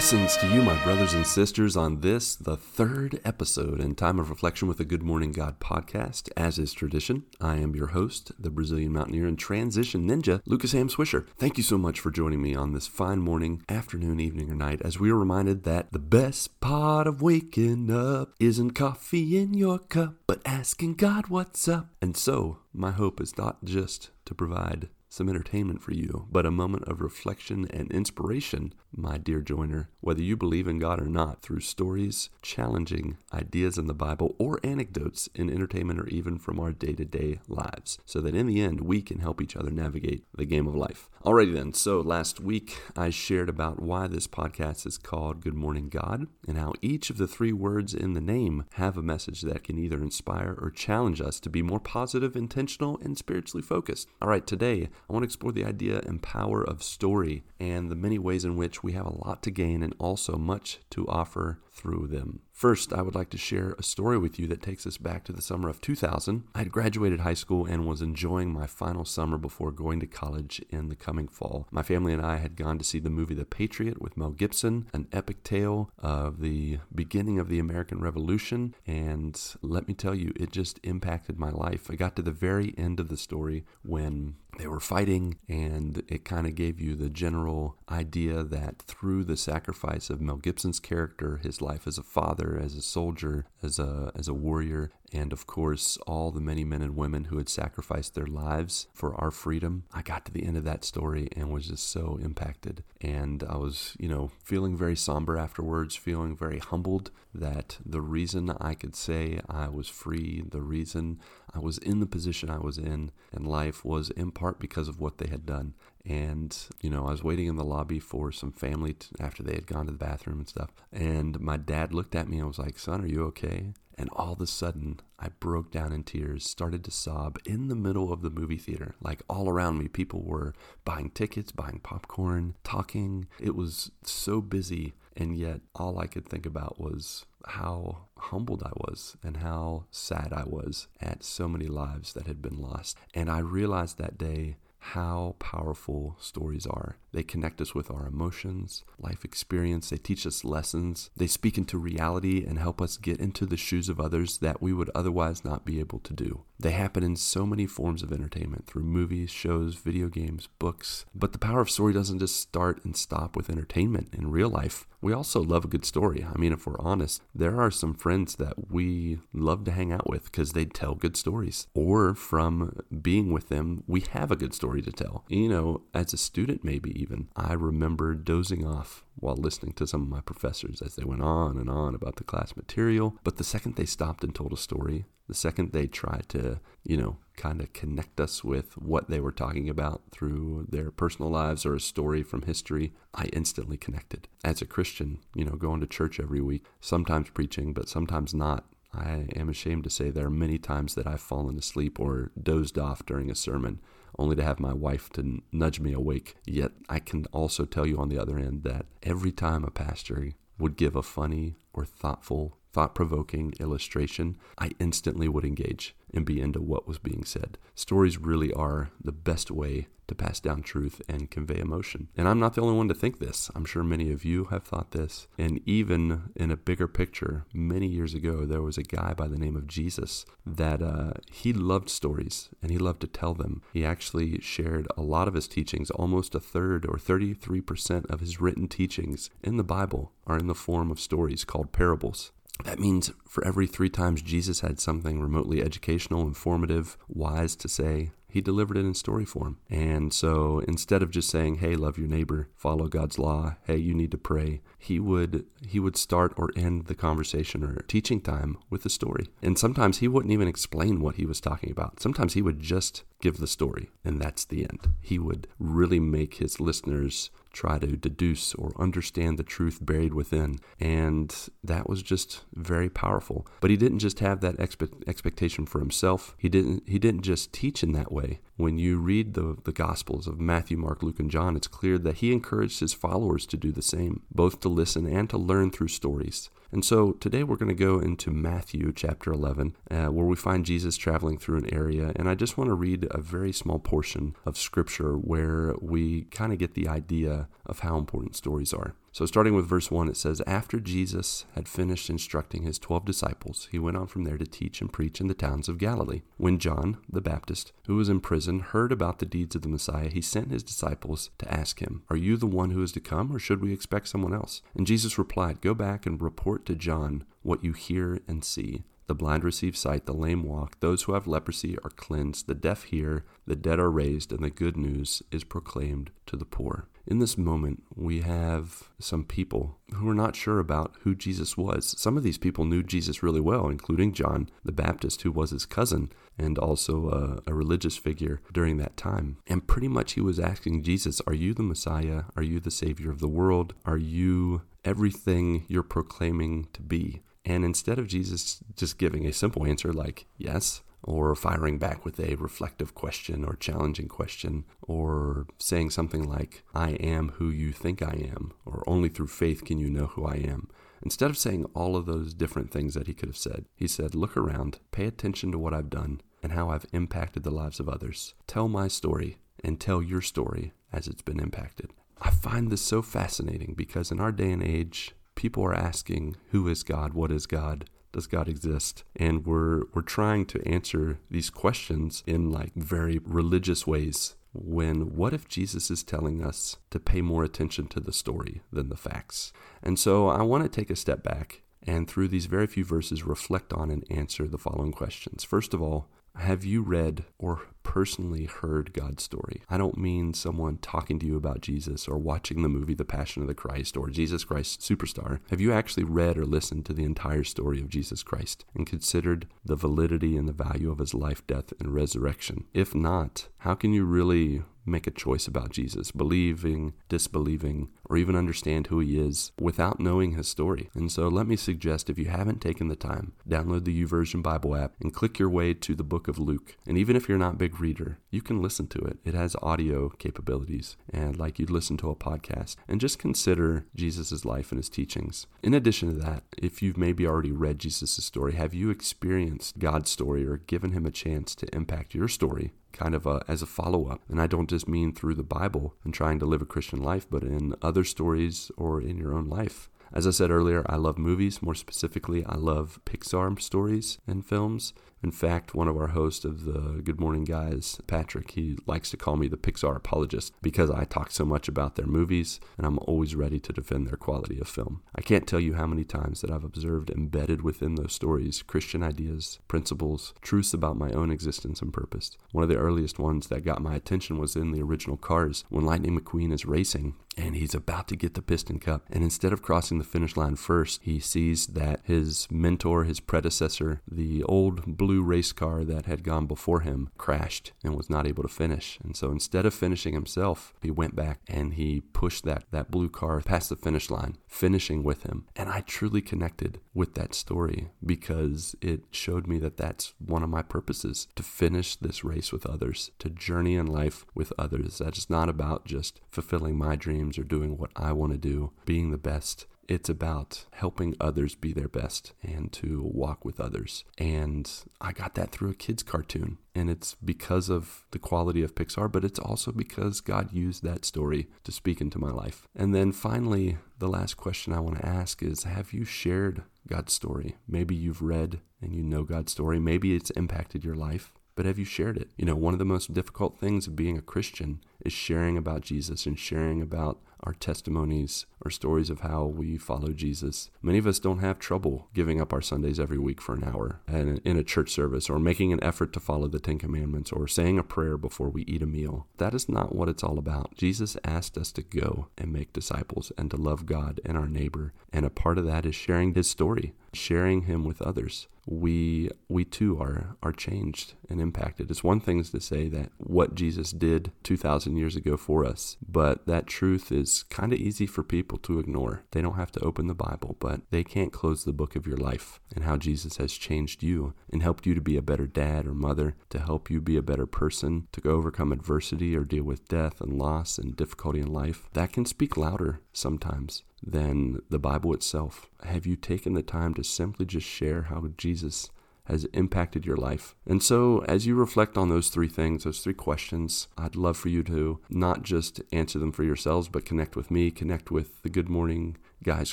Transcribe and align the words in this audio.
Blessings 0.00 0.38
to 0.38 0.48
you, 0.48 0.62
my 0.62 0.82
brothers 0.82 1.12
and 1.12 1.26
sisters, 1.26 1.76
on 1.76 2.00
this, 2.00 2.34
the 2.34 2.56
third 2.56 3.20
episode 3.22 3.82
in 3.82 3.94
Time 3.94 4.18
of 4.18 4.30
Reflection 4.30 4.66
with 4.66 4.78
the 4.78 4.84
Good 4.86 5.02
Morning 5.02 5.30
God 5.30 5.60
podcast. 5.60 6.30
As 6.38 6.58
is 6.58 6.72
tradition, 6.72 7.24
I 7.38 7.56
am 7.56 7.76
your 7.76 7.88
host, 7.88 8.32
the 8.38 8.48
Brazilian 8.48 8.94
mountaineer 8.94 9.26
and 9.26 9.38
transition 9.38 10.08
ninja, 10.08 10.40
Lucas 10.46 10.72
Ham 10.72 10.88
Swisher. 10.88 11.26
Thank 11.36 11.58
you 11.58 11.62
so 11.62 11.76
much 11.76 12.00
for 12.00 12.10
joining 12.10 12.40
me 12.40 12.54
on 12.54 12.72
this 12.72 12.86
fine 12.86 13.18
morning, 13.18 13.62
afternoon, 13.68 14.20
evening, 14.20 14.50
or 14.50 14.54
night 14.54 14.80
as 14.80 14.98
we 14.98 15.10
are 15.10 15.18
reminded 15.18 15.64
that 15.64 15.92
the 15.92 15.98
best 15.98 16.58
part 16.60 17.06
of 17.06 17.20
waking 17.20 17.90
up 17.90 18.32
isn't 18.40 18.70
coffee 18.70 19.36
in 19.36 19.52
your 19.52 19.78
cup, 19.78 20.14
but 20.26 20.40
asking 20.46 20.94
God 20.94 21.26
what's 21.26 21.68
up. 21.68 21.88
And 22.00 22.16
so, 22.16 22.60
my 22.72 22.92
hope 22.92 23.20
is 23.20 23.36
not 23.36 23.66
just 23.66 24.08
to 24.24 24.34
provide 24.34 24.88
some 25.10 25.28
entertainment 25.28 25.82
for 25.82 25.92
you, 25.92 26.26
but 26.30 26.46
a 26.46 26.50
moment 26.50 26.84
of 26.84 27.00
reflection 27.00 27.66
and 27.70 27.90
inspiration, 27.90 28.72
my 28.94 29.18
dear 29.18 29.40
joiner, 29.40 29.88
whether 30.00 30.22
you 30.22 30.36
believe 30.36 30.66
in 30.66 30.78
God 30.78 31.00
or 31.00 31.06
not, 31.06 31.42
through 31.42 31.60
stories, 31.60 32.30
challenging 32.42 33.16
ideas 33.32 33.78
in 33.78 33.86
the 33.86 33.94
Bible, 33.94 34.34
or 34.38 34.60
anecdotes 34.64 35.28
in 35.34 35.50
entertainment 35.50 36.00
or 36.00 36.08
even 36.08 36.38
from 36.38 36.58
our 36.58 36.72
day 36.72 36.92
to 36.92 37.04
day 37.04 37.40
lives, 37.48 37.98
so 38.04 38.20
that 38.20 38.34
in 38.34 38.46
the 38.46 38.60
end 38.60 38.80
we 38.80 39.02
can 39.02 39.20
help 39.20 39.40
each 39.40 39.56
other 39.56 39.70
navigate 39.70 40.24
the 40.34 40.44
game 40.44 40.66
of 40.66 40.74
life. 40.74 41.08
Alrighty 41.24 41.52
then, 41.52 41.74
so 41.74 42.00
last 42.00 42.40
week 42.40 42.78
I 42.96 43.10
shared 43.10 43.48
about 43.48 43.82
why 43.82 44.06
this 44.06 44.26
podcast 44.26 44.86
is 44.86 44.96
called 44.96 45.42
Good 45.42 45.54
Morning 45.54 45.88
God 45.88 46.26
and 46.48 46.56
how 46.56 46.72
each 46.80 47.10
of 47.10 47.18
the 47.18 47.28
three 47.28 47.52
words 47.52 47.92
in 47.92 48.14
the 48.14 48.20
name 48.20 48.64
have 48.74 48.96
a 48.96 49.02
message 49.02 49.42
that 49.42 49.64
can 49.64 49.78
either 49.78 50.00
inspire 50.00 50.56
or 50.58 50.70
challenge 50.70 51.20
us 51.20 51.38
to 51.40 51.50
be 51.50 51.62
more 51.62 51.80
positive, 51.80 52.36
intentional, 52.36 52.98
and 53.02 53.18
spiritually 53.18 53.62
focused. 53.62 54.08
Alright, 54.22 54.46
today 54.46 54.88
I 55.08 55.12
want 55.12 55.22
to 55.22 55.26
explore 55.26 55.52
the 55.52 55.64
idea 55.64 56.00
and 56.06 56.22
power 56.22 56.62
of 56.62 56.82
story 56.82 57.44
and 57.58 57.90
the 57.90 57.96
many 57.96 58.18
ways 58.18 58.44
in 58.44 58.56
which 58.56 58.79
we 58.82 58.92
have 58.92 59.06
a 59.06 59.16
lot 59.24 59.42
to 59.42 59.50
gain 59.50 59.82
and 59.82 59.94
also 59.98 60.36
much 60.36 60.78
to 60.90 61.06
offer 61.08 61.58
through 61.80 62.08
them. 62.08 62.40
First, 62.52 62.92
I 62.92 63.00
would 63.00 63.14
like 63.14 63.30
to 63.30 63.38
share 63.38 63.74
a 63.78 63.82
story 63.82 64.18
with 64.18 64.38
you 64.38 64.46
that 64.48 64.60
takes 64.60 64.86
us 64.86 64.98
back 64.98 65.24
to 65.24 65.32
the 65.32 65.40
summer 65.40 65.70
of 65.70 65.80
2000. 65.80 66.44
I 66.54 66.58
had 66.58 66.70
graduated 66.70 67.20
high 67.20 67.34
school 67.34 67.64
and 67.64 67.86
was 67.86 68.02
enjoying 68.02 68.52
my 68.52 68.66
final 68.66 69.06
summer 69.06 69.38
before 69.38 69.70
going 69.70 69.98
to 70.00 70.06
college 70.06 70.62
in 70.68 70.90
the 70.90 70.94
coming 70.94 71.26
fall. 71.26 71.66
My 71.70 71.82
family 71.82 72.12
and 72.12 72.24
I 72.24 72.36
had 72.36 72.56
gone 72.56 72.76
to 72.76 72.84
see 72.84 72.98
the 72.98 73.08
movie 73.08 73.34
The 73.34 73.46
Patriot 73.46 74.00
with 74.00 74.16
Mel 74.16 74.30
Gibson, 74.30 74.88
an 74.92 75.08
epic 75.10 75.42
tale 75.42 75.90
of 75.98 76.40
the 76.40 76.80
beginning 76.94 77.38
of 77.38 77.48
the 77.48 77.58
American 77.58 78.02
Revolution, 78.02 78.74
and 78.86 79.40
let 79.62 79.88
me 79.88 79.94
tell 79.94 80.14
you, 80.14 80.32
it 80.36 80.52
just 80.52 80.80
impacted 80.82 81.38
my 81.38 81.50
life. 81.50 81.90
I 81.90 81.94
got 81.94 82.14
to 82.16 82.22
the 82.22 82.30
very 82.30 82.74
end 82.76 83.00
of 83.00 83.08
the 83.08 83.16
story 83.16 83.64
when 83.82 84.34
they 84.58 84.66
were 84.66 84.80
fighting, 84.80 85.38
and 85.48 86.02
it 86.08 86.24
kind 86.24 86.46
of 86.46 86.54
gave 86.54 86.80
you 86.80 86.94
the 86.94 87.08
general 87.08 87.78
idea 87.88 88.42
that 88.42 88.82
through 88.82 89.24
the 89.24 89.36
sacrifice 89.36 90.10
of 90.10 90.20
Mel 90.20 90.36
Gibson's 90.36 90.80
character, 90.80 91.38
his 91.38 91.62
life 91.62 91.69
as 91.86 91.98
a 91.98 92.02
father, 92.02 92.58
as 92.62 92.74
a 92.74 92.82
soldier, 92.82 93.46
as 93.62 93.78
a 93.78 94.12
as 94.14 94.28
a 94.28 94.34
warrior, 94.34 94.90
and 95.12 95.32
of 95.32 95.46
course 95.46 95.96
all 96.06 96.30
the 96.30 96.40
many 96.40 96.64
men 96.64 96.82
and 96.82 96.96
women 96.96 97.24
who 97.24 97.38
had 97.38 97.48
sacrificed 97.48 98.14
their 98.14 98.26
lives 98.26 98.86
for 98.92 99.14
our 99.14 99.30
freedom. 99.30 99.84
I 99.92 100.02
got 100.02 100.24
to 100.26 100.32
the 100.32 100.44
end 100.44 100.56
of 100.56 100.64
that 100.64 100.84
story 100.84 101.28
and 101.36 101.50
was 101.50 101.68
just 101.68 101.90
so 101.90 102.18
impacted. 102.22 102.84
And 103.00 103.42
I 103.48 103.56
was, 103.56 103.96
you 103.98 104.08
know, 104.08 104.30
feeling 104.44 104.76
very 104.76 104.96
somber 104.96 105.36
afterwards, 105.36 105.96
feeling 105.96 106.36
very 106.36 106.58
humbled 106.58 107.10
that 107.34 107.78
the 107.84 108.00
reason 108.00 108.50
I 108.60 108.74
could 108.74 108.96
say 108.96 109.40
I 109.48 109.68
was 109.68 109.88
free, 109.88 110.42
the 110.48 110.60
reason 110.60 111.20
I 111.54 111.58
was 111.58 111.78
in 111.78 112.00
the 112.00 112.06
position 112.06 112.50
I 112.50 112.58
was 112.58 112.78
in 112.78 113.10
in 113.32 113.44
life 113.44 113.84
was 113.84 114.10
in 114.10 114.30
part 114.30 114.58
because 114.58 114.88
of 114.88 115.00
what 115.00 115.18
they 115.18 115.28
had 115.28 115.46
done. 115.46 115.74
And, 116.04 116.56
you 116.80 116.90
know, 116.90 117.06
I 117.06 117.10
was 117.10 117.22
waiting 117.22 117.46
in 117.46 117.56
the 117.56 117.64
lobby 117.64 117.98
for 117.98 118.32
some 118.32 118.52
family 118.52 118.96
after 119.18 119.42
they 119.42 119.54
had 119.54 119.66
gone 119.66 119.86
to 119.86 119.92
the 119.92 119.98
bathroom 119.98 120.38
and 120.38 120.48
stuff. 120.48 120.70
And 120.92 121.38
my 121.40 121.56
dad 121.56 121.92
looked 121.92 122.14
at 122.14 122.28
me 122.28 122.38
and 122.38 122.46
was 122.46 122.58
like, 122.58 122.78
Son, 122.78 123.02
are 123.02 123.06
you 123.06 123.24
okay? 123.26 123.74
And 124.00 124.08
all 124.14 124.32
of 124.32 124.40
a 124.40 124.46
sudden, 124.46 124.98
I 125.18 125.28
broke 125.40 125.70
down 125.70 125.92
in 125.92 126.04
tears, 126.04 126.48
started 126.48 126.84
to 126.84 126.90
sob 126.90 127.38
in 127.44 127.68
the 127.68 127.74
middle 127.74 128.10
of 128.10 128.22
the 128.22 128.30
movie 128.30 128.56
theater. 128.56 128.94
Like 129.02 129.20
all 129.28 129.46
around 129.46 129.76
me, 129.76 129.88
people 129.88 130.22
were 130.22 130.54
buying 130.86 131.10
tickets, 131.10 131.52
buying 131.52 131.80
popcorn, 131.82 132.54
talking. 132.64 133.28
It 133.38 133.54
was 133.54 133.90
so 134.02 134.40
busy. 134.40 134.94
And 135.14 135.36
yet, 135.36 135.60
all 135.74 135.98
I 135.98 136.06
could 136.06 136.26
think 136.26 136.46
about 136.46 136.80
was 136.80 137.26
how 137.46 138.06
humbled 138.16 138.62
I 138.62 138.72
was 138.74 139.18
and 139.22 139.36
how 139.36 139.84
sad 139.90 140.32
I 140.32 140.44
was 140.46 140.88
at 140.98 141.22
so 141.22 141.46
many 141.46 141.66
lives 141.66 142.14
that 142.14 142.26
had 142.26 142.40
been 142.40 142.58
lost. 142.58 142.96
And 143.12 143.30
I 143.30 143.40
realized 143.40 143.98
that 143.98 144.16
day 144.16 144.56
how 144.78 145.36
powerful 145.38 146.16
stories 146.18 146.66
are. 146.66 146.96
They 147.12 147.22
connect 147.22 147.60
us 147.60 147.74
with 147.74 147.90
our 147.90 148.06
emotions, 148.06 148.84
life 148.98 149.24
experience, 149.24 149.90
they 149.90 149.96
teach 149.96 150.26
us 150.26 150.44
lessons, 150.44 151.10
they 151.16 151.26
speak 151.26 151.58
into 151.58 151.78
reality 151.78 152.44
and 152.44 152.58
help 152.58 152.80
us 152.80 152.96
get 152.96 153.20
into 153.20 153.46
the 153.46 153.56
shoes 153.56 153.88
of 153.88 154.00
others 154.00 154.38
that 154.38 154.62
we 154.62 154.72
would 154.72 154.90
otherwise 154.94 155.44
not 155.44 155.64
be 155.64 155.80
able 155.80 155.98
to 156.00 156.12
do. 156.12 156.44
They 156.58 156.72
happen 156.72 157.02
in 157.02 157.16
so 157.16 157.46
many 157.46 157.66
forms 157.66 158.02
of 158.02 158.12
entertainment 158.12 158.66
through 158.66 158.82
movies, 158.84 159.30
shows, 159.30 159.76
video 159.76 160.08
games, 160.08 160.48
books. 160.58 161.06
But 161.14 161.32
the 161.32 161.38
power 161.38 161.62
of 161.62 161.70
story 161.70 161.94
doesn't 161.94 162.18
just 162.18 162.38
start 162.38 162.84
and 162.84 162.96
stop 162.96 163.34
with 163.34 163.48
entertainment 163.48 164.12
in 164.12 164.30
real 164.30 164.50
life. 164.50 164.86
We 165.00 165.14
also 165.14 165.40
love 165.40 165.64
a 165.64 165.68
good 165.68 165.86
story. 165.86 166.26
I 166.26 166.38
mean, 166.38 166.52
if 166.52 166.66
we're 166.66 166.78
honest, 166.78 167.22
there 167.34 167.58
are 167.58 167.70
some 167.70 167.94
friends 167.94 168.36
that 168.36 168.70
we 168.70 169.18
love 169.32 169.64
to 169.64 169.70
hang 169.70 169.92
out 169.92 170.08
with 170.08 170.24
because 170.24 170.52
they 170.52 170.66
tell 170.66 170.94
good 170.94 171.16
stories. 171.16 171.66
Or 171.72 172.14
from 172.14 172.78
being 173.00 173.32
with 173.32 173.48
them, 173.48 173.82
we 173.86 174.02
have 174.10 174.30
a 174.30 174.36
good 174.36 174.52
story 174.52 174.82
to 174.82 174.92
tell. 174.92 175.24
You 175.28 175.48
know, 175.48 175.82
as 175.94 176.12
a 176.12 176.18
student, 176.18 176.62
maybe 176.64 176.99
even, 177.00 177.28
I 177.34 177.54
remember 177.54 178.14
dozing 178.14 178.66
off 178.66 179.04
while 179.16 179.36
listening 179.36 179.72
to 179.74 179.86
some 179.86 180.02
of 180.02 180.08
my 180.08 180.20
professors 180.20 180.82
as 180.82 180.96
they 180.96 181.04
went 181.04 181.22
on 181.22 181.58
and 181.58 181.68
on 181.70 181.94
about 181.94 182.16
the 182.16 182.24
class 182.24 182.56
material. 182.56 183.16
But 183.24 183.36
the 183.36 183.44
second 183.44 183.76
they 183.76 183.86
stopped 183.86 184.24
and 184.24 184.34
told 184.34 184.52
a 184.52 184.56
story, 184.56 185.06
the 185.28 185.34
second 185.34 185.72
they 185.72 185.86
tried 185.86 186.24
to, 186.30 186.60
you 186.84 186.96
know, 186.96 187.18
kind 187.36 187.60
of 187.60 187.72
connect 187.72 188.20
us 188.20 188.42
with 188.42 188.76
what 188.76 189.08
they 189.08 189.20
were 189.20 189.32
talking 189.32 189.68
about 189.68 190.02
through 190.10 190.66
their 190.68 190.90
personal 190.90 191.30
lives 191.30 191.64
or 191.64 191.74
a 191.74 191.80
story 191.80 192.22
from 192.22 192.42
history, 192.42 192.92
I 193.14 193.26
instantly 193.32 193.76
connected. 193.76 194.28
As 194.44 194.60
a 194.60 194.66
Christian, 194.66 195.18
you 195.34 195.44
know, 195.44 195.54
going 195.54 195.80
to 195.80 195.86
church 195.86 196.18
every 196.18 196.40
week, 196.40 196.66
sometimes 196.80 197.30
preaching, 197.30 197.72
but 197.72 197.88
sometimes 197.88 198.34
not. 198.34 198.64
I 198.92 199.28
am 199.36 199.48
ashamed 199.48 199.84
to 199.84 199.90
say 199.90 200.10
there 200.10 200.26
are 200.26 200.30
many 200.30 200.58
times 200.58 200.96
that 200.96 201.06
I've 201.06 201.20
fallen 201.20 201.56
asleep 201.56 202.00
or 202.00 202.32
dozed 202.40 202.76
off 202.76 203.06
during 203.06 203.30
a 203.30 203.36
sermon 203.36 203.80
only 204.18 204.36
to 204.36 204.42
have 204.42 204.60
my 204.60 204.72
wife 204.72 205.10
to 205.10 205.40
nudge 205.52 205.80
me 205.80 205.92
awake. 205.92 206.36
Yet 206.46 206.72
I 206.88 206.98
can 206.98 207.26
also 207.26 207.64
tell 207.64 207.86
you 207.86 207.98
on 207.98 208.08
the 208.08 208.18
other 208.18 208.38
end 208.38 208.62
that 208.64 208.86
every 209.02 209.32
time 209.32 209.64
a 209.64 209.70
pastor 209.70 210.32
would 210.58 210.76
give 210.76 210.94
a 210.94 211.02
funny 211.02 211.56
or 211.72 211.84
thoughtful, 211.84 212.58
thought 212.72 212.94
provoking 212.94 213.54
illustration, 213.60 214.36
I 214.58 214.72
instantly 214.78 215.28
would 215.28 215.44
engage 215.44 215.94
and 216.12 216.24
be 216.24 216.40
into 216.40 216.60
what 216.60 216.88
was 216.88 216.98
being 216.98 217.24
said. 217.24 217.58
Stories 217.74 218.18
really 218.18 218.52
are 218.52 218.90
the 219.02 219.12
best 219.12 219.50
way 219.50 219.88
to 220.10 220.14
pass 220.16 220.40
down 220.40 220.60
truth 220.60 221.00
and 221.08 221.30
convey 221.30 221.58
emotion. 221.58 222.08
And 222.16 222.28
I'm 222.28 222.40
not 222.40 222.54
the 222.54 222.62
only 222.62 222.76
one 222.76 222.88
to 222.88 222.94
think 222.94 223.20
this. 223.20 223.48
I'm 223.54 223.64
sure 223.64 223.84
many 223.84 224.10
of 224.10 224.24
you 224.24 224.46
have 224.46 224.64
thought 224.64 224.90
this. 224.90 225.28
And 225.38 225.60
even 225.66 226.32
in 226.34 226.50
a 226.50 226.56
bigger 226.56 226.88
picture, 226.88 227.46
many 227.54 227.86
years 227.86 228.12
ago, 228.12 228.44
there 228.44 228.60
was 228.60 228.76
a 228.76 228.82
guy 228.82 229.14
by 229.14 229.28
the 229.28 229.38
name 229.38 229.54
of 229.54 229.68
Jesus 229.68 230.26
that 230.44 230.82
uh, 230.82 231.12
he 231.30 231.52
loved 231.52 231.88
stories 231.88 232.48
and 232.60 232.72
he 232.72 232.78
loved 232.78 233.00
to 233.02 233.06
tell 233.06 233.34
them. 233.34 233.62
He 233.72 233.84
actually 233.84 234.40
shared 234.40 234.88
a 234.96 235.02
lot 235.02 235.28
of 235.28 235.34
his 235.34 235.46
teachings, 235.46 235.92
almost 235.92 236.34
a 236.34 236.40
third 236.40 236.86
or 236.86 236.96
33% 236.96 238.10
of 238.10 238.18
his 238.18 238.40
written 238.40 238.66
teachings 238.66 239.30
in 239.44 239.58
the 239.58 239.64
Bible 239.64 240.10
are 240.26 240.38
in 240.38 240.48
the 240.48 240.56
form 240.56 240.90
of 240.90 240.98
stories 240.98 241.44
called 241.44 241.70
parables. 241.70 242.32
That 242.64 242.78
means 242.78 243.12
for 243.26 243.44
every 243.44 243.66
three 243.66 243.90
times 243.90 244.22
Jesus 244.22 244.60
had 244.60 244.80
something 244.80 245.20
remotely 245.20 245.62
educational, 245.62 246.26
informative, 246.26 246.96
wise 247.08 247.56
to 247.56 247.68
say, 247.68 248.10
he 248.30 248.40
delivered 248.40 248.76
it 248.76 248.86
in 248.86 248.94
story 248.94 249.24
form. 249.24 249.58
And 249.68 250.12
so 250.12 250.60
instead 250.60 251.02
of 251.02 251.10
just 251.10 251.28
saying, 251.28 251.56
"Hey, 251.56 251.74
love 251.74 251.98
your 251.98 252.06
neighbor, 252.06 252.48
follow 252.54 252.86
God's 252.86 253.18
law, 253.18 253.56
hey, 253.64 253.76
you 253.76 253.92
need 253.92 254.12
to 254.12 254.18
pray," 254.18 254.60
he 254.78 255.00
would 255.00 255.46
he 255.66 255.80
would 255.80 255.96
start 255.96 256.32
or 256.36 256.52
end 256.54 256.86
the 256.86 256.94
conversation 256.94 257.64
or 257.64 257.82
teaching 257.88 258.20
time 258.20 258.56
with 258.70 258.86
a 258.86 258.90
story. 258.90 259.26
And 259.42 259.58
sometimes 259.58 259.98
he 259.98 260.08
wouldn't 260.08 260.32
even 260.32 260.48
explain 260.48 261.00
what 261.00 261.16
he 261.16 261.26
was 261.26 261.40
talking 261.40 261.70
about. 261.72 262.00
Sometimes 262.00 262.34
he 262.34 262.42
would 262.42 262.60
just 262.60 263.02
give 263.20 263.38
the 263.38 263.46
story, 263.48 263.90
and 264.04 264.20
that's 264.20 264.44
the 264.44 264.62
end. 264.62 264.88
He 265.00 265.18
would 265.18 265.48
really 265.58 266.00
make 266.00 266.34
his 266.34 266.60
listeners 266.60 267.30
try 267.52 267.78
to 267.78 267.96
deduce 267.96 268.54
or 268.54 268.72
understand 268.78 269.38
the 269.38 269.42
truth 269.42 269.78
buried 269.80 270.14
within. 270.14 270.58
And 270.78 271.34
that 271.64 271.88
was 271.88 272.02
just 272.02 272.42
very 272.54 272.88
powerful. 272.88 273.46
But 273.60 273.70
he 273.70 273.76
didn't 273.76 273.98
just 273.98 274.20
have 274.20 274.40
that 274.40 274.56
expe- 274.58 275.08
expectation 275.08 275.66
for 275.66 275.78
himself. 275.78 276.34
He 276.38 276.48
didn't 276.48 276.84
he 276.86 276.98
didn't 276.98 277.22
just 277.22 277.52
teach 277.52 277.82
in 277.82 277.92
that 277.92 278.12
way. 278.12 278.40
When 278.56 278.78
you 278.78 278.98
read 278.98 279.34
the, 279.34 279.56
the 279.64 279.72
Gospels 279.72 280.26
of 280.26 280.40
Matthew, 280.40 280.76
Mark, 280.76 281.02
Luke, 281.02 281.18
and 281.18 281.30
John, 281.30 281.56
it's 281.56 281.66
clear 281.66 281.98
that 281.98 282.16
he 282.16 282.32
encouraged 282.32 282.80
his 282.80 282.92
followers 282.92 283.46
to 283.46 283.56
do 283.56 283.72
the 283.72 283.82
same, 283.82 284.22
both 284.30 284.60
to 284.60 284.68
listen 284.68 285.06
and 285.06 285.30
to 285.30 285.38
learn 285.38 285.70
through 285.70 285.88
stories. 285.88 286.50
And 286.72 286.84
so 286.84 287.12
today 287.12 287.42
we're 287.42 287.56
going 287.56 287.68
to 287.68 287.74
go 287.74 287.98
into 287.98 288.30
Matthew 288.30 288.92
chapter 288.94 289.32
11, 289.32 289.76
uh, 289.90 290.06
where 290.06 290.26
we 290.26 290.36
find 290.36 290.64
Jesus 290.64 290.96
traveling 290.96 291.36
through 291.36 291.58
an 291.58 291.74
area. 291.74 292.12
And 292.14 292.28
I 292.28 292.34
just 292.34 292.56
want 292.56 292.68
to 292.68 292.74
read 292.74 293.08
a 293.10 293.20
very 293.20 293.52
small 293.52 293.78
portion 293.78 294.36
of 294.46 294.56
scripture 294.56 295.14
where 295.14 295.74
we 295.80 296.22
kind 296.24 296.52
of 296.52 296.58
get 296.58 296.74
the 296.74 296.88
idea 296.88 297.48
of 297.66 297.80
how 297.80 297.98
important 297.98 298.36
stories 298.36 298.72
are. 298.72 298.94
So, 299.12 299.26
starting 299.26 299.54
with 299.54 299.66
verse 299.66 299.90
1, 299.90 300.08
it 300.08 300.16
says, 300.16 300.40
After 300.46 300.78
Jesus 300.78 301.44
had 301.56 301.68
finished 301.68 302.08
instructing 302.08 302.62
his 302.62 302.78
twelve 302.78 303.04
disciples, 303.04 303.68
he 303.72 303.78
went 303.78 303.96
on 303.96 304.06
from 304.06 304.22
there 304.22 304.38
to 304.38 304.46
teach 304.46 304.80
and 304.80 304.92
preach 304.92 305.20
in 305.20 305.26
the 305.26 305.34
towns 305.34 305.68
of 305.68 305.78
Galilee. 305.78 306.22
When 306.36 306.60
John, 306.60 306.98
the 307.10 307.20
Baptist, 307.20 307.72
who 307.86 307.96
was 307.96 308.08
in 308.08 308.20
prison, 308.20 308.60
heard 308.60 308.92
about 308.92 309.18
the 309.18 309.26
deeds 309.26 309.56
of 309.56 309.62
the 309.62 309.68
Messiah, 309.68 310.10
he 310.10 310.20
sent 310.20 310.52
his 310.52 310.62
disciples 310.62 311.30
to 311.38 311.52
ask 311.52 311.80
him, 311.80 312.02
Are 312.08 312.16
you 312.16 312.36
the 312.36 312.46
one 312.46 312.70
who 312.70 312.82
is 312.82 312.92
to 312.92 313.00
come, 313.00 313.34
or 313.34 313.40
should 313.40 313.60
we 313.60 313.72
expect 313.72 314.06
someone 314.06 314.32
else? 314.32 314.62
And 314.76 314.86
Jesus 314.86 315.18
replied, 315.18 315.60
Go 315.60 315.74
back 315.74 316.06
and 316.06 316.22
report 316.22 316.64
to 316.66 316.76
John 316.76 317.24
what 317.42 317.64
you 317.64 317.72
hear 317.72 318.20
and 318.28 318.44
see. 318.44 318.84
The 319.10 319.14
blind 319.16 319.42
receive 319.42 319.76
sight, 319.76 320.06
the 320.06 320.14
lame 320.14 320.44
walk, 320.44 320.78
those 320.78 321.02
who 321.02 321.14
have 321.14 321.26
leprosy 321.26 321.76
are 321.82 321.90
cleansed, 321.90 322.46
the 322.46 322.54
deaf 322.54 322.84
hear, 322.84 323.24
the 323.44 323.56
dead 323.56 323.80
are 323.80 323.90
raised, 323.90 324.30
and 324.30 324.44
the 324.44 324.50
good 324.50 324.76
news 324.76 325.20
is 325.32 325.42
proclaimed 325.42 326.12
to 326.26 326.36
the 326.36 326.44
poor. 326.44 326.86
In 327.08 327.18
this 327.18 327.36
moment, 327.36 327.82
we 327.96 328.20
have 328.20 328.84
some 329.00 329.24
people 329.24 329.80
who 329.94 330.08
are 330.08 330.14
not 330.14 330.36
sure 330.36 330.60
about 330.60 330.94
who 331.00 331.16
Jesus 331.16 331.56
was. 331.56 331.92
Some 331.98 332.16
of 332.16 332.22
these 332.22 332.38
people 332.38 332.64
knew 332.64 332.84
Jesus 332.84 333.20
really 333.20 333.40
well, 333.40 333.68
including 333.68 334.12
John 334.12 334.48
the 334.64 334.70
Baptist, 334.70 335.22
who 335.22 335.32
was 335.32 335.50
his 335.50 335.66
cousin 335.66 336.12
and 336.38 336.56
also 336.56 337.42
a, 337.46 337.50
a, 337.50 337.52
religious 337.52 337.96
figure 337.96 338.40
during 338.52 338.76
that 338.76 338.96
time. 338.96 339.38
And 339.48 339.66
pretty 339.66 339.88
much 339.88 340.12
he 340.12 340.20
was 340.20 340.38
asking 340.38 340.84
Jesus, 340.84 341.20
Are 341.26 341.34
you 341.34 341.52
the 341.52 341.64
Messiah? 341.64 342.26
Are 342.36 342.44
you 342.44 342.60
the 342.60 342.70
Savior 342.70 343.10
of 343.10 343.18
the 343.18 343.26
world? 343.26 343.74
Are 343.84 343.98
you 343.98 344.62
everything 344.84 345.64
you're 345.66 345.82
proclaiming 345.82 346.68
to 346.74 346.80
be? 346.80 347.22
And 347.44 347.64
instead 347.64 347.98
of 347.98 348.08
Jesus 348.08 348.60
just 348.76 348.98
giving 348.98 349.26
a 349.26 349.32
simple 349.32 349.66
answer 349.66 349.92
like 349.92 350.26
yes, 350.36 350.82
or 351.02 351.34
firing 351.34 351.78
back 351.78 352.04
with 352.04 352.20
a 352.20 352.34
reflective 352.36 352.94
question 352.94 353.44
or 353.44 353.56
challenging 353.56 354.08
question, 354.08 354.64
or 354.82 355.46
saying 355.58 355.90
something 355.90 356.28
like, 356.28 356.62
I 356.74 356.90
am 356.90 357.30
who 357.30 357.48
you 357.48 357.72
think 357.72 358.02
I 358.02 358.30
am, 358.36 358.52
or 358.66 358.84
only 358.86 359.08
through 359.08 359.28
faith 359.28 359.64
can 359.64 359.78
you 359.78 359.88
know 359.88 360.06
who 360.06 360.26
I 360.26 360.34
am. 360.34 360.68
Instead 361.02 361.30
of 361.30 361.38
saying 361.38 361.64
all 361.74 361.96
of 361.96 362.04
those 362.04 362.34
different 362.34 362.70
things 362.70 362.92
that 362.94 363.06
he 363.06 363.14
could 363.14 363.28
have 363.28 363.36
said, 363.36 363.64
he 363.74 363.88
said, 363.88 364.14
Look 364.14 364.36
around, 364.36 364.78
pay 364.92 365.06
attention 365.06 365.50
to 365.52 365.58
what 365.58 365.72
I've 365.72 365.88
done 365.88 366.20
and 366.42 366.52
how 366.52 366.68
I've 366.68 366.86
impacted 366.92 367.42
the 367.42 367.50
lives 367.50 367.80
of 367.80 367.88
others. 367.88 368.34
Tell 368.46 368.68
my 368.68 368.88
story 368.88 369.38
and 369.64 369.80
tell 369.80 370.02
your 370.02 370.20
story 370.20 370.72
as 370.92 371.06
it's 371.06 371.22
been 371.22 371.40
impacted. 371.40 371.90
I 372.20 372.30
find 372.30 372.70
this 372.70 372.82
so 372.82 373.00
fascinating 373.00 373.74
because 373.76 374.10
in 374.10 374.20
our 374.20 374.32
day 374.32 374.50
and 374.50 374.62
age, 374.62 375.14
people 375.40 375.64
are 375.64 375.72
asking, 375.72 376.36
Who 376.50 376.68
is 376.68 376.82
God? 376.82 377.14
What 377.14 377.32
is 377.32 377.46
God? 377.46 377.88
Does 378.12 378.26
God 378.26 378.46
exist? 378.46 379.04
And 379.16 379.46
we're 379.46 379.84
we're 379.94 380.02
trying 380.02 380.44
to 380.46 380.68
answer 380.68 381.18
these 381.30 381.48
questions 381.48 382.22
in 382.26 382.50
like 382.50 382.74
very 382.74 383.18
religious 383.24 383.86
ways. 383.86 384.36
When 384.52 385.16
what 385.16 385.32
if 385.32 385.48
Jesus 385.48 385.90
is 385.90 386.02
telling 386.02 386.44
us 386.44 386.76
to 386.90 387.00
pay 387.00 387.22
more 387.22 387.42
attention 387.42 387.86
to 387.88 388.00
the 388.00 388.12
story 388.12 388.60
than 388.70 388.90
the 388.90 388.96
facts? 388.96 389.50
And 389.82 389.98
so 389.98 390.28
I 390.28 390.42
want 390.42 390.62
to 390.64 390.68
take 390.68 390.90
a 390.90 390.96
step 390.96 391.22
back 391.22 391.62
and 391.86 392.06
through 392.06 392.28
these 392.28 392.46
very 392.46 392.66
few 392.66 392.84
verses 392.84 393.22
reflect 393.22 393.72
on 393.72 393.90
and 393.90 394.04
answer 394.10 394.46
the 394.46 394.58
following 394.58 394.92
questions. 394.92 395.42
First 395.42 395.72
of 395.72 395.80
all, 395.80 396.10
have 396.36 396.64
you 396.64 396.82
read 396.82 397.24
or 397.38 397.62
personally 397.82 398.44
heard 398.44 398.92
God's 398.92 399.22
story? 399.22 399.62
I 399.68 399.78
don't 399.78 399.98
mean 399.98 400.34
someone 400.34 400.78
talking 400.78 401.18
to 401.18 401.26
you 401.26 401.36
about 401.36 401.60
Jesus 401.60 402.06
or 402.08 402.18
watching 402.18 402.62
the 402.62 402.68
movie 402.68 402.94
The 402.94 403.04
Passion 403.04 403.42
of 403.42 403.48
the 403.48 403.54
Christ 403.54 403.96
or 403.96 404.10
Jesus 404.10 404.44
Christ 404.44 404.80
Superstar. 404.80 405.40
Have 405.50 405.60
you 405.60 405.72
actually 405.72 406.04
read 406.04 406.38
or 406.38 406.46
listened 406.46 406.86
to 406.86 406.92
the 406.92 407.04
entire 407.04 407.44
story 407.44 407.80
of 407.80 407.88
Jesus 407.88 408.22
Christ 408.22 408.64
and 408.74 408.86
considered 408.86 409.48
the 409.64 409.76
validity 409.76 410.36
and 410.36 410.48
the 410.48 410.52
value 410.52 410.90
of 410.90 410.98
his 410.98 411.14
life, 411.14 411.46
death, 411.46 411.72
and 411.78 411.94
resurrection? 411.94 412.64
If 412.72 412.94
not, 412.94 413.48
how 413.58 413.74
can 413.74 413.92
you 413.92 414.04
really 414.04 414.62
make 414.84 415.06
a 415.06 415.10
choice 415.10 415.46
about 415.46 415.70
Jesus, 415.70 416.10
believing, 416.10 416.94
disbelieving, 417.08 417.88
or 418.08 418.16
even 418.16 418.36
understand 418.36 418.88
who 418.88 419.00
he 419.00 419.18
is 419.18 419.52
without 419.60 420.00
knowing 420.00 420.32
his 420.32 420.48
story. 420.48 420.90
And 420.94 421.10
so 421.10 421.28
let 421.28 421.46
me 421.46 421.56
suggest 421.56 422.10
if 422.10 422.18
you 422.18 422.26
haven't 422.26 422.60
taken 422.60 422.88
the 422.88 422.96
time, 422.96 423.32
download 423.48 423.84
the 423.84 424.04
YouVersion 424.04 424.42
Bible 424.42 424.74
app 424.74 424.94
and 425.00 425.14
click 425.14 425.38
your 425.38 425.48
way 425.48 425.74
to 425.74 425.94
the 425.94 426.02
book 426.02 426.28
of 426.28 426.38
Luke. 426.38 426.76
And 426.86 426.98
even 426.98 427.16
if 427.16 427.28
you're 427.28 427.38
not 427.38 427.54
a 427.54 427.58
big 427.58 427.80
reader, 427.80 428.18
you 428.30 428.42
can 428.42 428.60
listen 428.60 428.86
to 428.88 428.98
it. 428.98 429.18
It 429.24 429.34
has 429.34 429.56
audio 429.62 430.08
capabilities 430.08 430.96
and 431.12 431.38
like 431.38 431.58
you'd 431.58 431.70
listen 431.70 431.96
to 431.98 432.10
a 432.10 432.16
podcast. 432.16 432.76
And 432.88 433.00
just 433.00 433.18
consider 433.18 433.86
Jesus' 433.94 434.44
life 434.44 434.72
and 434.72 434.78
his 434.78 434.88
teachings. 434.88 435.46
In 435.62 435.74
addition 435.74 436.12
to 436.12 436.20
that, 436.20 436.42
if 436.58 436.82
you've 436.82 436.98
maybe 436.98 437.26
already 437.26 437.52
read 437.52 437.78
Jesus' 437.78 438.24
story, 438.24 438.54
have 438.54 438.74
you 438.74 438.90
experienced 438.90 439.78
God's 439.78 440.10
story 440.10 440.46
or 440.46 440.56
given 440.56 440.92
him 440.92 441.06
a 441.06 441.10
chance 441.10 441.54
to 441.54 441.74
impact 441.74 442.14
your 442.14 442.28
story 442.28 442.72
kind 442.92 443.14
of 443.14 443.26
a, 443.26 443.44
as 443.48 443.62
a 443.62 443.66
follow 443.66 444.06
up. 444.06 444.20
And 444.28 444.40
I 444.40 444.46
don't 444.46 444.70
just 444.70 444.88
mean 444.88 445.12
through 445.12 445.34
the 445.34 445.42
Bible 445.42 445.94
and 446.04 446.12
trying 446.12 446.38
to 446.40 446.46
live 446.46 446.62
a 446.62 446.66
Christian 446.66 447.02
life, 447.02 447.26
but 447.30 447.42
in 447.42 447.74
other 447.82 448.04
stories 448.04 448.70
or 448.76 449.00
in 449.00 449.16
your 449.16 449.34
own 449.34 449.48
life. 449.48 449.88
As 450.12 450.26
I 450.26 450.30
said 450.30 450.50
earlier, 450.50 450.84
I 450.86 450.96
love 450.96 451.18
movies. 451.18 451.62
More 451.62 451.74
specifically, 451.74 452.44
I 452.44 452.56
love 452.56 452.98
Pixar 453.04 453.60
stories 453.60 454.18
and 454.26 454.44
films. 454.44 454.92
In 455.22 455.30
fact, 455.30 455.74
one 455.74 455.86
of 455.86 455.96
our 455.96 456.08
hosts 456.08 456.44
of 456.46 456.64
the 456.64 457.02
Good 457.02 457.20
Morning 457.20 457.44
Guys, 457.44 458.00
Patrick, 458.06 458.52
he 458.52 458.78
likes 458.86 459.10
to 459.10 459.18
call 459.18 459.36
me 459.36 459.48
the 459.48 459.58
Pixar 459.58 459.94
apologist 459.94 460.54
because 460.62 460.90
I 460.90 461.04
talk 461.04 461.30
so 461.30 461.44
much 461.44 461.68
about 461.68 461.96
their 461.96 462.06
movies 462.06 462.58
and 462.78 462.86
I'm 462.86 462.98
always 463.00 463.34
ready 463.34 463.60
to 463.60 463.72
defend 463.72 464.06
their 464.06 464.16
quality 464.16 464.58
of 464.58 464.66
film. 464.66 465.02
I 465.14 465.20
can't 465.20 465.46
tell 465.46 465.60
you 465.60 465.74
how 465.74 465.86
many 465.86 466.04
times 466.04 466.40
that 466.40 466.50
I've 466.50 466.64
observed 466.64 467.10
embedded 467.10 467.60
within 467.60 467.96
those 467.96 468.14
stories 468.14 468.62
Christian 468.62 469.02
ideas, 469.02 469.58
principles, 469.68 470.32
truths 470.40 470.72
about 470.72 470.96
my 470.96 471.10
own 471.10 471.30
existence 471.30 471.82
and 471.82 471.92
purpose. 471.92 472.38
One 472.52 472.62
of 472.62 472.70
the 472.70 472.78
earliest 472.78 473.18
ones 473.18 473.48
that 473.48 473.64
got 473.64 473.82
my 473.82 473.94
attention 473.94 474.38
was 474.38 474.56
in 474.56 474.72
the 474.72 474.82
original 474.82 475.18
Cars 475.18 475.64
when 475.68 475.84
Lightning 475.84 476.18
McQueen 476.18 476.52
is 476.52 476.64
racing 476.64 477.14
and 477.36 477.56
he's 477.56 477.74
about 477.74 478.08
to 478.08 478.16
get 478.16 478.34
the 478.34 478.42
piston 478.42 478.78
cup. 478.78 479.02
And 479.10 479.22
instead 479.22 479.52
of 479.52 479.62
crossing 479.62 479.98
the 479.98 480.04
finish 480.04 480.36
line 480.36 480.56
first, 480.56 481.00
he 481.02 481.20
sees 481.20 481.68
that 481.68 482.00
his 482.04 482.48
mentor, 482.50 483.04
his 483.04 483.20
predecessor, 483.20 484.00
the 484.10 484.42
old 484.44 484.98
blue 484.98 485.22
race 485.22 485.52
car 485.52 485.84
that 485.84 486.06
had 486.06 486.24
gone 486.24 486.46
before 486.46 486.80
him, 486.80 487.10
crashed 487.16 487.72
and 487.84 487.96
was 487.96 488.10
not 488.10 488.26
able 488.26 488.42
to 488.42 488.48
finish. 488.48 488.98
And 489.02 489.16
so 489.16 489.30
instead 489.30 489.66
of 489.66 489.74
finishing 489.74 490.14
himself, 490.14 490.74
he 490.82 490.90
went 490.90 491.14
back 491.14 491.40
and 491.48 491.74
he 491.74 492.00
pushed 492.00 492.44
that, 492.44 492.64
that 492.70 492.90
blue 492.90 493.08
car 493.08 493.40
past 493.40 493.68
the 493.68 493.76
finish 493.76 494.10
line, 494.10 494.36
finishing 494.46 495.02
with 495.02 495.22
him. 495.22 495.46
And 495.56 495.68
I 495.68 495.80
truly 495.82 496.20
connected 496.20 496.80
with 496.94 497.14
that 497.14 497.34
story 497.34 497.88
because 498.04 498.74
it 498.80 499.02
showed 499.10 499.46
me 499.46 499.58
that 499.58 499.76
that's 499.76 500.14
one 500.18 500.42
of 500.42 500.50
my 500.50 500.62
purposes 500.62 501.28
to 501.36 501.42
finish 501.42 501.96
this 501.96 502.24
race 502.24 502.52
with 502.52 502.66
others, 502.66 503.10
to 503.20 503.30
journey 503.30 503.76
in 503.76 503.86
life 503.86 504.26
with 504.34 504.52
others. 504.58 504.98
That's 504.98 505.30
not 505.30 505.48
about 505.48 505.84
just 505.84 506.20
fulfilling 506.30 506.76
my 506.76 506.96
dreams 506.96 507.19
dreams 507.20 507.38
or 507.38 507.44
doing 507.44 507.76
what 507.76 507.90
I 507.94 508.12
want 508.12 508.32
to 508.32 508.38
do, 508.38 508.72
being 508.86 509.10
the 509.10 509.18
best. 509.18 509.66
It's 509.88 510.08
about 510.08 510.66
helping 510.72 511.16
others 511.20 511.56
be 511.56 511.72
their 511.72 511.88
best 511.88 512.32
and 512.42 512.72
to 512.74 513.02
walk 513.02 513.44
with 513.44 513.58
others. 513.60 514.04
And 514.18 514.70
I 515.00 515.12
got 515.12 515.34
that 515.34 515.50
through 515.50 515.70
a 515.70 515.74
kid's 515.74 516.04
cartoon. 516.04 516.58
And 516.76 516.88
it's 516.88 517.16
because 517.16 517.68
of 517.68 518.06
the 518.12 518.20
quality 518.20 518.62
of 518.62 518.76
Pixar, 518.76 519.10
but 519.10 519.24
it's 519.24 519.40
also 519.40 519.72
because 519.72 520.20
God 520.20 520.52
used 520.52 520.84
that 520.84 521.04
story 521.04 521.48
to 521.64 521.72
speak 521.72 522.00
into 522.00 522.20
my 522.20 522.30
life. 522.30 522.68
And 522.74 522.94
then 522.94 523.10
finally, 523.10 523.78
the 523.98 524.08
last 524.08 524.36
question 524.36 524.72
I 524.72 524.80
want 524.80 524.98
to 524.98 525.06
ask 525.06 525.42
is 525.42 525.64
Have 525.64 525.92
you 525.92 526.04
shared 526.04 526.62
God's 526.88 527.12
story? 527.12 527.56
Maybe 527.66 527.96
you've 527.96 528.22
read 528.22 528.60
and 528.80 528.94
you 528.94 529.02
know 529.02 529.24
God's 529.24 529.52
story. 529.52 529.80
Maybe 529.80 530.14
it's 530.14 530.30
impacted 530.30 530.84
your 530.84 530.96
life 530.96 531.32
but 531.56 531.66
have 531.66 531.78
you 531.78 531.84
shared 531.84 532.16
it? 532.16 532.30
You 532.38 532.46
know, 532.46 532.56
one 532.56 532.72
of 532.72 532.78
the 532.78 532.86
most 532.86 533.12
difficult 533.12 533.58
things 533.58 533.86
of 533.86 533.94
being 533.94 534.16
a 534.16 534.22
Christian 534.22 534.80
is 535.04 535.12
sharing 535.12 535.56
about 535.56 535.82
Jesus 535.82 536.26
and 536.26 536.38
sharing 536.38 536.82
about 536.82 537.20
our 537.42 537.54
testimonies 537.54 538.44
or 538.62 538.70
stories 538.70 539.08
of 539.08 539.20
how 539.20 539.46
we 539.46 539.78
follow 539.78 540.12
Jesus. 540.12 540.70
Many 540.82 540.98
of 540.98 541.06
us 541.06 541.18
don't 541.18 541.38
have 541.38 541.58
trouble 541.58 542.08
giving 542.12 542.38
up 542.38 542.52
our 542.52 542.60
Sundays 542.60 543.00
every 543.00 543.16
week 543.18 543.40
for 543.40 543.54
an 543.54 543.64
hour 543.64 544.00
in 544.08 544.56
a 544.58 544.62
church 544.62 544.90
service 544.90 545.30
or 545.30 545.38
making 545.38 545.72
an 545.72 545.82
effort 545.82 546.12
to 546.12 546.20
follow 546.20 546.48
the 546.48 546.60
Ten 546.60 546.78
Commandments 546.78 547.32
or 547.32 547.48
saying 547.48 547.78
a 547.78 547.82
prayer 547.82 548.18
before 548.18 548.50
we 548.50 548.62
eat 548.64 548.82
a 548.82 548.86
meal. 548.86 549.26
That 549.38 549.54
is 549.54 549.70
not 549.70 549.94
what 549.94 550.10
it's 550.10 550.22
all 550.22 550.38
about. 550.38 550.76
Jesus 550.76 551.16
asked 551.24 551.56
us 551.56 551.72
to 551.72 551.82
go 551.82 552.28
and 552.36 552.52
make 552.52 552.74
disciples 552.74 553.32
and 553.38 553.50
to 553.50 553.56
love 553.56 553.86
God 553.86 554.20
and 554.24 554.36
our 554.36 554.48
neighbor. 554.48 554.92
And 555.10 555.24
a 555.24 555.30
part 555.30 555.56
of 555.56 555.64
that 555.64 555.86
is 555.86 555.94
sharing 555.94 556.34
his 556.34 556.50
story, 556.50 556.92
sharing 557.12 557.62
him 557.62 557.84
with 557.84 558.02
others 558.02 558.48
we 558.70 559.28
we 559.48 559.64
too 559.64 560.00
are 560.00 560.36
are 560.42 560.52
changed 560.52 561.14
and 561.28 561.40
impacted. 561.40 561.90
It's 561.90 562.04
one 562.04 562.20
thing 562.20 562.42
to 562.42 562.60
say 562.60 562.88
that 562.88 563.10
what 563.18 563.54
Jesus 563.54 563.90
did 563.90 564.32
2000 564.44 564.96
years 564.96 565.16
ago 565.16 565.36
for 565.36 565.64
us, 565.64 565.96
but 566.06 566.46
that 566.46 566.66
truth 566.66 567.10
is 567.12 567.42
kind 567.44 567.72
of 567.72 567.78
easy 567.78 568.06
for 568.06 568.22
people 568.22 568.58
to 568.58 568.78
ignore. 568.78 569.24
They 569.32 569.42
don't 569.42 569.56
have 569.56 569.72
to 569.72 569.80
open 569.80 570.06
the 570.06 570.14
Bible, 570.14 570.56
but 570.60 570.80
they 570.90 571.04
can't 571.04 571.32
close 571.32 571.64
the 571.64 571.72
book 571.72 571.96
of 571.96 572.06
your 572.06 572.16
life 572.16 572.60
and 572.74 572.84
how 572.84 572.96
Jesus 572.96 573.36
has 573.36 573.52
changed 573.52 574.02
you 574.02 574.34
and 574.52 574.62
helped 574.62 574.86
you 574.86 574.94
to 574.94 575.00
be 575.00 575.16
a 575.16 575.22
better 575.22 575.46
dad 575.46 575.86
or 575.86 575.94
mother, 575.94 576.36
to 576.50 576.60
help 576.60 576.90
you 576.90 577.00
be 577.00 577.16
a 577.16 577.22
better 577.22 577.46
person, 577.46 578.06
to 578.12 578.30
overcome 578.30 578.72
adversity 578.72 579.36
or 579.36 579.44
deal 579.44 579.64
with 579.64 579.88
death 579.88 580.20
and 580.20 580.38
loss 580.38 580.78
and 580.78 580.96
difficulty 580.96 581.40
in 581.40 581.52
life. 581.52 581.88
That 581.92 582.12
can 582.12 582.24
speak 582.24 582.56
louder 582.56 583.00
sometimes 583.12 583.82
than 584.02 584.60
the 584.70 584.78
Bible 584.78 585.12
itself. 585.14 585.68
Have 585.84 586.06
you 586.06 586.16
taken 586.16 586.54
the 586.54 586.62
time 586.62 586.94
to 586.94 587.04
simply 587.04 587.46
just 587.46 587.66
share 587.66 588.02
how 588.02 588.28
Jesus 588.36 588.90
has 589.30 589.44
impacted 589.52 590.04
your 590.04 590.16
life. 590.16 590.56
And 590.66 590.82
so, 590.82 591.24
as 591.28 591.46
you 591.46 591.54
reflect 591.54 591.96
on 591.96 592.08
those 592.08 592.30
three 592.30 592.48
things, 592.48 592.82
those 592.82 592.98
three 592.98 593.14
questions, 593.14 593.86
I'd 593.96 594.16
love 594.16 594.36
for 594.36 594.48
you 594.48 594.62
to 594.64 595.00
not 595.08 595.42
just 595.42 595.80
answer 595.92 596.18
them 596.18 596.32
for 596.32 596.42
yourselves, 596.42 596.88
but 596.88 597.04
connect 597.04 597.36
with 597.36 597.50
me, 597.50 597.70
connect 597.70 598.10
with 598.10 598.42
the 598.42 598.50
Good 598.50 598.68
Morning 598.68 599.16
Guys 599.44 599.72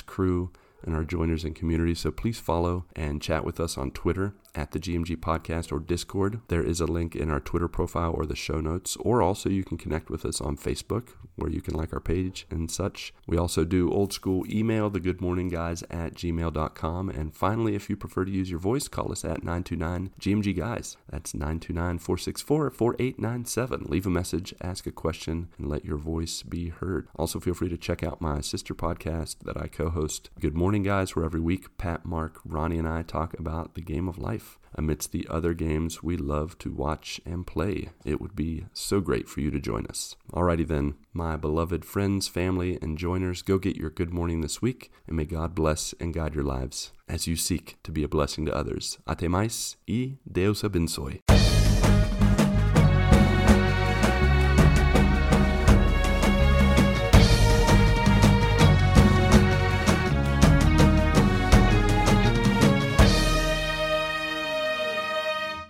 crew 0.00 0.52
and 0.84 0.94
our 0.94 1.02
joiners 1.02 1.44
and 1.44 1.56
community. 1.56 1.94
So 1.94 2.12
please 2.12 2.38
follow 2.38 2.84
and 2.94 3.20
chat 3.20 3.44
with 3.44 3.58
us 3.58 3.76
on 3.76 3.90
Twitter 3.90 4.34
at 4.54 4.72
the 4.72 4.80
GMG 4.80 5.16
Podcast 5.16 5.72
or 5.72 5.78
Discord. 5.78 6.40
There 6.48 6.62
is 6.62 6.80
a 6.80 6.86
link 6.86 7.14
in 7.14 7.30
our 7.30 7.40
Twitter 7.40 7.68
profile 7.68 8.12
or 8.12 8.26
the 8.26 8.36
show 8.36 8.60
notes, 8.60 8.96
or 9.00 9.22
also 9.22 9.48
you 9.48 9.64
can 9.64 9.78
connect 9.78 10.10
with 10.10 10.24
us 10.24 10.40
on 10.40 10.56
Facebook 10.56 11.10
where 11.38 11.50
you 11.50 11.60
can 11.60 11.74
like 11.74 11.92
our 11.92 12.00
page 12.00 12.46
and 12.50 12.70
such. 12.70 13.14
We 13.26 13.38
also 13.38 13.64
do 13.64 13.90
old 13.90 14.12
school 14.12 14.44
email, 14.50 14.90
the 14.90 15.00
good 15.00 15.20
morning 15.20 15.48
guys 15.48 15.82
at 15.84 16.14
gmail.com. 16.14 17.08
And 17.08 17.34
finally, 17.34 17.74
if 17.74 17.88
you 17.88 17.96
prefer 17.96 18.24
to 18.24 18.30
use 18.30 18.50
your 18.50 18.58
voice, 18.58 18.88
call 18.88 19.12
us 19.12 19.24
at 19.24 19.44
929 19.44 20.10
GMG 20.20 20.56
Guys. 20.56 20.96
That's 21.08 21.34
929 21.34 21.98
464 21.98 22.70
4897. 22.70 23.84
Leave 23.84 24.06
a 24.06 24.10
message, 24.10 24.54
ask 24.60 24.86
a 24.86 24.92
question, 24.92 25.48
and 25.58 25.68
let 25.68 25.84
your 25.84 25.98
voice 25.98 26.42
be 26.42 26.68
heard. 26.68 27.08
Also, 27.16 27.38
feel 27.38 27.54
free 27.54 27.68
to 27.68 27.78
check 27.78 28.02
out 28.02 28.20
my 28.20 28.40
sister 28.40 28.74
podcast 28.74 29.36
that 29.44 29.56
I 29.56 29.68
co 29.68 29.90
host, 29.90 30.30
Good 30.40 30.56
Morning 30.56 30.82
Guys, 30.82 31.14
where 31.14 31.24
every 31.24 31.40
week 31.40 31.78
Pat, 31.78 32.04
Mark, 32.04 32.40
Ronnie, 32.44 32.78
and 32.78 32.88
I 32.88 33.02
talk 33.02 33.38
about 33.38 33.74
the 33.74 33.80
game 33.80 34.08
of 34.08 34.18
amidst 34.74 35.12
the 35.12 35.26
other 35.28 35.54
games 35.54 36.02
we 36.02 36.16
love 36.16 36.58
to 36.58 36.70
watch 36.72 37.20
and 37.24 37.46
play. 37.46 37.88
It 38.04 38.20
would 38.20 38.36
be 38.36 38.64
so 38.72 39.00
great 39.00 39.28
for 39.28 39.40
you 39.40 39.50
to 39.50 39.60
join 39.60 39.86
us. 39.86 40.16
Alrighty 40.32 40.66
then, 40.66 40.94
my 41.12 41.36
beloved 41.36 41.84
friends, 41.84 42.28
family, 42.28 42.78
and 42.80 42.98
joiners, 42.98 43.42
go 43.42 43.58
get 43.58 43.76
your 43.76 43.90
good 43.90 44.12
morning 44.12 44.40
this 44.40 44.62
week, 44.62 44.90
and 45.06 45.16
may 45.16 45.24
God 45.24 45.54
bless 45.54 45.94
and 46.00 46.14
guide 46.14 46.34
your 46.34 46.44
lives 46.44 46.92
as 47.08 47.26
you 47.26 47.36
seek 47.36 47.78
to 47.82 47.90
be 47.90 48.04
a 48.04 48.08
blessing 48.08 48.46
to 48.46 48.54
others. 48.54 48.98
Até 49.06 49.28
mais 49.28 49.76
e 49.86 50.18
Deus 50.30 50.62
abençoe. 50.62 51.37